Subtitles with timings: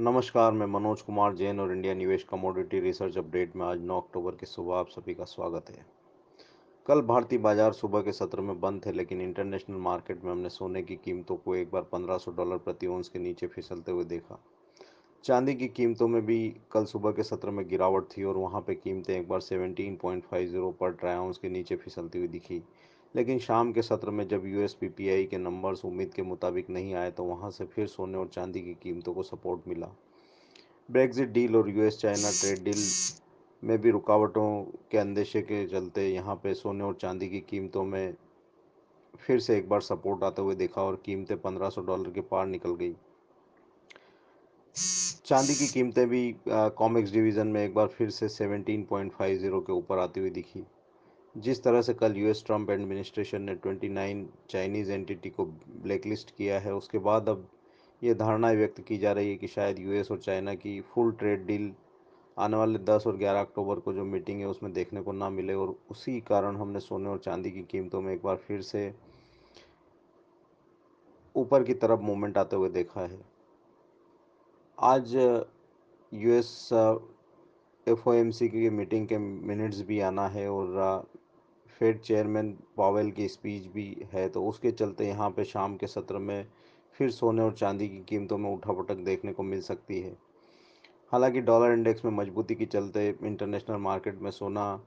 [0.00, 4.34] नमस्कार, मैं मनोज कुमार जैन और इंडिया निवेश कमोडिटी रिसर्च अपडेट में आज 9 अक्टूबर
[4.34, 5.84] की सुबह आप सभी का स्वागत है।
[6.86, 10.82] कल भारतीय बाज़ार सुबह के सत्र में बंद थे लेकिन इंटरनेशनल मार्केट में हमने सोने
[10.82, 14.38] की कीमतों को एक बार 1500 डॉलर प्रति औंस के नीचे फिसलते हुए देखा।
[15.24, 16.38] चांदी की कीमतों में भी
[16.72, 20.92] कल सुबह के सत्र में गिरावट थी और वहाँ पर कीमतें एक बार 17.50 पर
[20.92, 22.62] ट्राई औंस के नीचे फिसलती हुई दिखी
[23.14, 24.42] लेकिन शाम के सत्र में जब
[24.80, 28.60] पीपीआई के नंबर्स उम्मीद के मुताबिक नहीं आए तो वहाँ से फिर सोने और चांदी
[28.60, 29.86] की कीमतों को सपोर्ट मिला।
[30.88, 32.82] ब्रेग्जिट डील और यूएस चाइना ट्रेड डील
[33.62, 38.14] में भी रुकावटों के अंदेशे के चलते यहाँ पे सोने और चांदी की कीमतों में
[39.18, 42.74] फिर से एक बार सपोर्ट आते हुए देखा और कीमतें 1500 डॉलर के पार निकल
[42.74, 42.94] गई।
[45.26, 50.20] चांदी की कीमतें भी कॉमिक्स डिवीज़न में एक बार फिर से 17.50 के ऊपर आती
[50.20, 50.64] हुई दिखी।
[51.34, 56.74] जिस तरह से कल यूएस ट्रंप एडमिनिस्ट्रेशन ने 29 चाइनीज़ एंटिटी को ब्लैकलिस्ट किया है,
[56.74, 57.46] उसके बाद अब
[58.02, 61.46] ये धारणा व्यक्त की जा रही है कि शायद यूएस और चाइना की फुल ट्रेड
[61.46, 61.72] डील
[62.36, 65.54] आने वाले 10 और 11 अक्टूबर को जो मीटिंग है, उसमें देखने को ना मिले
[65.54, 68.92] और उसी कारण हमने सोने और चांदी की कीमतों में एक बार फिर से
[71.34, 73.20] ऊपर की तरफ़ मूवमेंट आते हुए देखा है।
[74.78, 75.14] आज
[76.12, 76.68] यूएस
[77.86, 81.06] एफओएमसी की मीटिंग के मिनट्स भी आना है और
[81.80, 86.18] फेड चेयरमैन पावेल की स्पीच भी है तो उसके चलते यहाँ पे शाम के सत्र
[86.18, 86.46] में
[86.94, 90.16] फिर सोने और चांदी की कीमतों में उठापटक देखने को मिल सकती है।
[91.12, 94.80] हालाँकि डॉलर इंडेक्स में मजबूती के चलते इंटरनेशनल मार्केट में सोना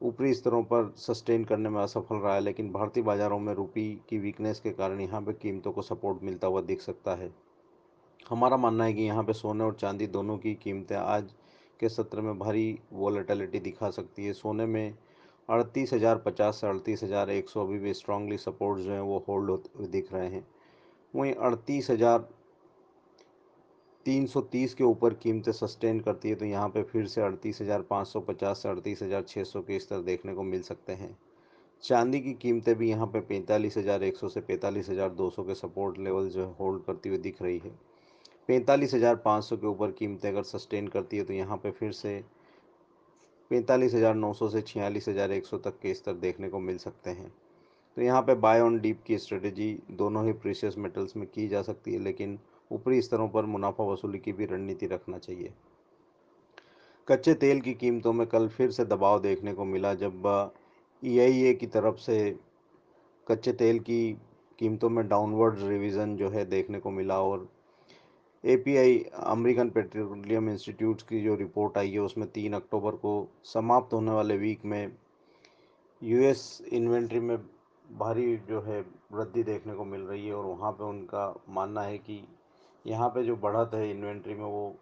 [0.00, 4.18] ऊपरी स्तरों पर सस्टेन करने में असफल रहा है, लेकिन भारतीय बाजारों में रुपी की
[4.18, 7.30] वीकनेस के कारण यहाँ पे कीमतों को सपोर्ट मिलता हुआ दिख सकता है।
[8.30, 11.32] हमारा मानना है कि यहाँ पे सोने और चांदी दोनों की कीमतें आज
[11.80, 14.94] के सत्र में भारी वॉलेटिलिटी दिखा सकती है। सोने में
[15.48, 19.24] अड़तीस हज़ार पचास से अड़तीस हज़ार एक सौ अभी भी स्ट्रांगली सपोर्ट जो हैं, वो
[19.28, 20.46] होल्ड होते हुए दिख रहे हैं।
[21.14, 22.28] वहीं अड़तीस हज़ार
[24.06, 27.60] तीन सौ तीस के ऊपर कीमतें सस्टेन करती है तो यहाँ पे फिर से अड़तीस
[27.62, 30.92] हज़ार पाँच सौ पचास से अड़तीस हज़ार छः सौ के स्तर देखने को मिल सकते
[30.92, 31.16] हैं।
[31.82, 35.42] चांदी की कीमतें भी यहाँ पे पैंतालीस हज़ार एक सौ से पैंतालीस हज़ार दो सौ
[35.44, 37.70] के सपोर्ट लेवल जो है होल्ड करती हुई दिख रही है।
[38.50, 41.92] पैंतालीस हज़ार पाँच सौ के ऊपर कीमतें अगर सस्टेन करती है तो यहाँ पे फिर
[41.92, 42.14] से
[43.50, 46.78] पैंतालीस हज़ार नौ सौ से छियालीस हज़ार एक सौ तक के स्तर देखने को मिल
[46.78, 47.28] सकते हैं।
[47.96, 51.62] तो यहाँ पे बाय ऑन डीप की स्ट्रेटजी दोनों ही प्रीशियस मेटल्स में की जा
[51.62, 52.38] सकती है, लेकिन
[52.70, 55.52] ऊपरी स्तरों पर मुनाफा वसूली की भी रणनीति रखना चाहिए।
[57.08, 60.26] कच्चे तेल की कीमतों में कल फिर से दबाव देखने को मिला, जब
[61.02, 62.18] EIA की तरफ़ से
[63.26, 64.12] कच्चे तेल की
[64.58, 67.48] कीमतों में डाउनवर्ड रिवीजन जो है देखने को मिला और
[68.44, 73.12] एपीआई, अमेरिकन पेट्रोलियम इंस्टीट्यूट की जो रिपोर्ट आई है, उसमें तीन अक्टूबर को
[73.44, 74.96] समाप्त होने वाले वीक में
[76.02, 77.36] यूएस इन्वेंट्री में
[77.86, 78.80] भारी जो है
[79.12, 82.22] वृद्धि देखने को मिल रही है और वहाँ पे उनका मानना है कि
[82.86, 84.74] यहाँ पे जो बढ़त है इन्वेंट्री में वो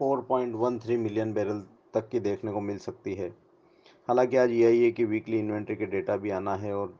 [0.00, 1.64] 4.13 मिलियन बैरल
[1.94, 3.28] तक की देखने को मिल सकती है।
[4.08, 6.98] हालाँकि आज यही है कि वीकली इन्वेंट्री के डेटा भी आना है और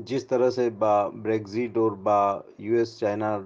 [0.00, 2.20] जिस तरह से बा ब्रेग्जिट और बा
[2.60, 3.36] यूएस चाइना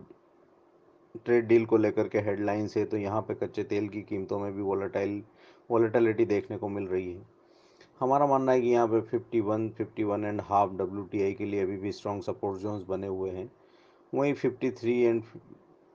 [1.17, 4.53] ट्रेड डील को लेकर के हेडलाइंस है तो यहाँ पे कच्चे तेल की कीमतों में
[4.55, 5.23] भी वॉलेटाइल
[5.71, 7.23] वोलेटिलिटी देखने को मिल रही है।
[8.01, 11.93] हमारा मानना है कि यहाँ पे 51, 51 एंड हाफ़ डब्ल्यूटीआई के लिए अभी भी
[11.93, 13.51] स्ट्रॉन्ग सपोर्ट जोन्स बने हुए हैं।
[14.13, 15.23] वहीं 53 एंड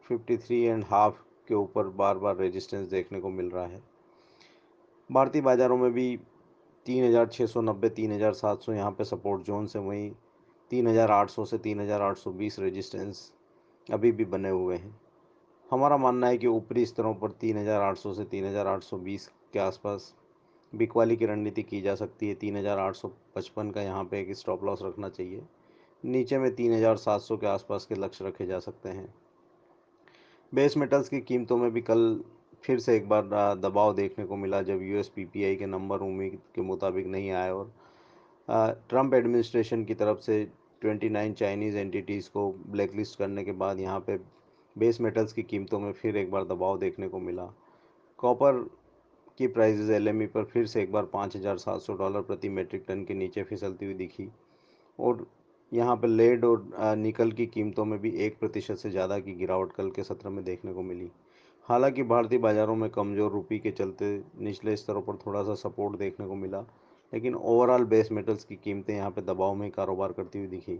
[0.05, 3.81] 53 एंड हाफ़ के ऊपर बार बार रेजिस्टेंस देखने को मिल रहा है।
[5.09, 6.15] भारतीय बाज़ारों में भी
[6.85, 10.11] तीन हज़ार छः सौ नब्बे तीन हज़ार सात सौ यहाँ पर सपोर्ट जोन्स हैं। वहीं
[10.71, 13.31] तीन हज़ार आठ सौ से तीन हज़ार आठ सौ बीस रेजिस्टेंस
[13.89, 14.95] अभी भी बने हुए हैं।
[15.69, 18.83] हमारा मानना है कि ऊपरी स्तरों पर तीन हज़ार आठ सौ से तीन हज़ार आठ
[18.83, 20.13] सौ बीस के आसपास
[20.73, 24.19] बिकवाली की रणनीति की जा सकती है। तीन हज़ार आठ सौ पचपन का यहाँ पे
[24.21, 25.41] एक स्टॉप लॉस रखना चाहिए।
[26.03, 29.13] नीचे में तीन हज़ार सात सौ के आसपास के लक्ष्य रखे जा सकते हैं।
[30.53, 32.23] बेस मेटल्स की कीमतों में भी कल
[32.63, 36.61] फिर से एक बार दबाव देखने को मिला जब यूएस पीपीआई के नंबर उम्मीद के
[36.61, 37.73] मुताबिक नहीं आए और
[38.89, 40.43] ट्रंप एडमिनिस्ट्रेशन की तरफ़ से
[40.81, 44.17] 29 चाइनीज़ एंटिटीज़ को ब्लैकलिस्ट करने के बाद यहाँ पे
[44.75, 47.45] बेस मेटल्स की कीमतों में फिर एक बार दबाव देखने को मिला।
[48.19, 48.67] कॉपर
[49.39, 52.85] की प्राइजेज एल पर फिर से एक बार पाँच हज़ार सात सौ डॉलर प्रति मेट्रिक
[52.87, 54.29] टन के नीचे फिसलती हुई दिखी।
[54.99, 55.25] और
[55.71, 59.71] यहाँ पर लेड और निकल की कीमतों में भी एक प्रतिशत से ज़्यादा की गिरावट
[59.71, 61.09] कल के सत्र में देखने को मिली।
[61.65, 64.05] हालाँकि भारतीय बाज़ारों में कमज़ोर रुपी के चलते
[64.39, 66.65] निचले स्तरों पर थोड़ा सा सपोर्ट देखने को मिला।
[67.13, 70.79] लेकिन ओवरऑल बेस मेटल्स की कीमतें यहाँ पे दबाव में कारोबार करती हुई दिखी।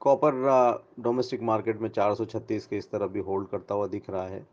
[0.00, 0.32] कॉपर
[1.00, 4.46] डोमेस्टिक मार्केट में 436 के स्तर भी होल्ड करता हुआ दिख रहा है।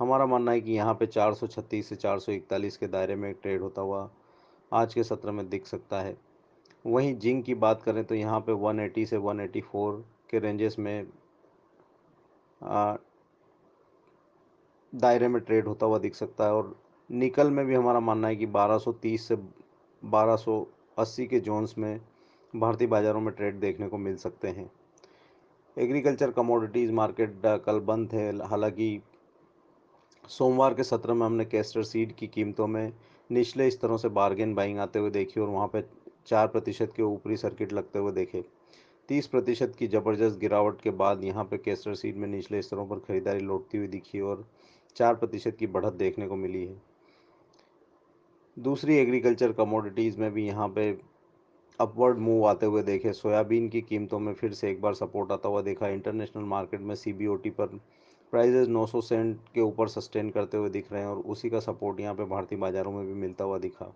[0.00, 4.08] हमारा मानना है कि यहाँ पे 436 से 441 के दायरे में ट्रेड होता हुआ
[4.72, 6.16] आज के सत्र में दिख सकता है।
[6.84, 11.06] वहीं जिंक की बात करें तो यहाँ पे 180 से 184 के रेंजेस में
[14.92, 16.74] दायरे में ट्रेड होता हुआ दिख सकता है और
[17.10, 19.36] निकल में भी हमारा मानना है कि 1230 से
[20.04, 22.00] 1280 के जोन्स में
[22.54, 24.70] भारतीय बाज़ारों में ट्रेड देखने को मिल सकते हैं।
[25.76, 29.00] एग्रीकल्चर कमोडिटीज़ मार्केट कल बंद थे हालाँकि
[30.24, 32.92] सोमवार के सत्र में हमने कैस्टर सीड की कीमतों में
[33.30, 35.88] निचले स्तरों से बार्गेन बाइंग आते हुए देखी और वहाँ पर
[36.26, 38.44] चार प्रतिशत के ऊपरी सर्किट लगते हुए देखे।
[39.08, 42.98] तीस प्रतिशत की ज़बरदस्त गिरावट के बाद यहाँ पे कैस्टर सीड में निचले स्तरों पर
[42.98, 44.44] खरीदारी लौटती हुई दिखी और
[44.96, 46.76] चार प्रतिशत की बढ़त देखने को मिली है।
[48.56, 50.90] दूसरी एग्रीकल्चर कमोडिटीज़ में भी यहाँ पे
[51.80, 55.48] अपवर्ड मूव आते हुए देखे। सोयाबीन की कीमतों में फिर से एक बार सपोर्ट आता
[55.48, 57.12] हुआ देखा। इंटरनेशनल मार्केट में सी
[57.50, 57.66] पर
[58.32, 62.00] प्राइजेज 900 सेंट के ऊपर सस्टेन करते हुए दिख रहे हैं और उसी का सपोर्ट
[62.00, 63.92] यहाँ पे भारतीय बाज़ारों में भी मिलता हुआ दिखा।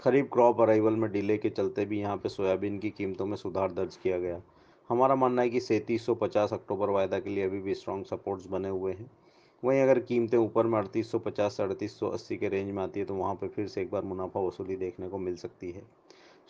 [0.00, 3.72] खरीफ क्रॉप अराइवल में डिले के चलते भी यहाँ पे सोयाबीन की कीमतों में सुधार
[3.72, 4.40] दर्ज किया गया।
[4.90, 8.92] हमारा मानना है कि सैंतीस अक्टूबर वायदा के लिए अभी भी स्ट्रॉन्ग सपोर्ट्स बने हुए
[8.92, 9.10] हैं।
[9.62, 12.82] वहीं अगर कीमतें ऊपर में अड़तीस सौ, पचास से अड़तीस सौ, अस्सी के रेंज में
[12.82, 15.70] आती है तो वहाँ पर फिर से एक बार मुनाफा वसूली देखने को मिल सकती
[15.70, 15.82] है।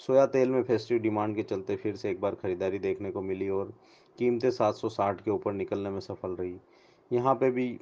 [0.01, 3.49] सोया तेल में फेस्टिव डिमांड के चलते फिर से एक बार खरीदारी देखने को मिली
[3.51, 3.73] और
[4.19, 6.57] कीमतें 760 के ऊपर निकलने में सफल रही।
[7.11, 7.79] यहाँ पे भी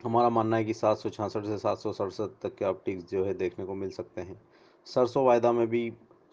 [0.00, 3.24] हमारा मानना है कि सात सौ छियासठ से सात सौ सड़सठ तक के अपटिक्स जो
[3.24, 4.40] है देखने को मिल सकते हैं।
[4.86, 5.92] सरसों वायदा में भी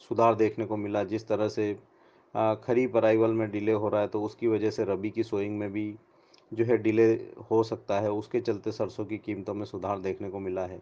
[0.09, 1.73] सुधार देखने को मिला। जिस तरह से
[2.63, 5.71] खरीफ अराइवल में डिले हो रहा है तो उसकी वजह से रबी की सोइंग में
[5.71, 5.93] भी
[6.51, 7.05] जो है डिले
[7.51, 10.81] हो सकता है, उसके चलते सरसों की कीमतों में सुधार देखने को मिला है।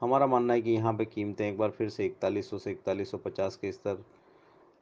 [0.00, 3.10] हमारा मानना है कि यहाँ पे कीमतें एक बार फिर से इकतालीस सौ से इकतालीस
[3.10, 4.04] सौ पचास के स्तर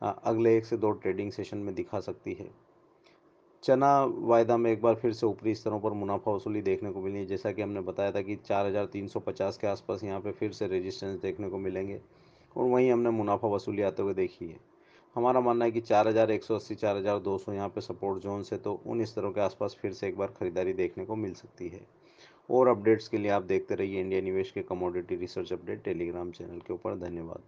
[0.03, 2.49] अगले एक से दो ट्रेडिंग सेशन में दिखा सकती है।
[3.63, 7.19] चना वायदा में एक बार फिर से ऊपरी स्तरों पर मुनाफा वसूली देखने को मिली
[7.19, 11.21] है। जैसा कि हमने बताया था कि 4350 के आसपास यहाँ पे फिर से रेजिस्टेंस
[11.21, 12.01] देखने को मिलेंगे
[12.57, 14.59] और वहीं हमने मुनाफा वसूली आते हुए देखी है।
[15.17, 17.81] हमारा मानना है कि चार हज़ार, एक सौ अस्सी, चार हज़ार, दो सौ यहाँ पर
[17.81, 21.17] सपोर्ट जोन से तो उन स्तरों के आसपास फिर से एक बार खरीदारी देखने को
[21.17, 21.81] मिल सकती है।
[22.49, 26.61] और अपडेट्स के लिए आप देखते रहिए इंडिया निवेश के commodity research update Telegram channel
[26.61, 27.41] के ऊपर। धन्यवाद।